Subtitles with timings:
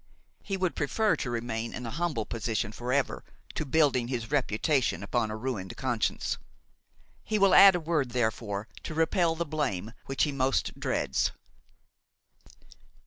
[0.41, 5.29] He would prefer to remain in a humble position forever to building his reputation upon
[5.29, 6.39] a ruined conscience.
[7.23, 11.31] He will add a word therefore to repel the blame which he most dreads.